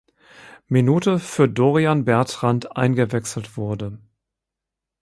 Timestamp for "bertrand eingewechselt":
2.05-3.55